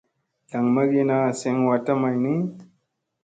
[0.49, 2.33] Zlaŋmagina seŋ watta may ni.